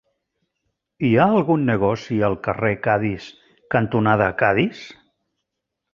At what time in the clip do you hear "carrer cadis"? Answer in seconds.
2.49-3.27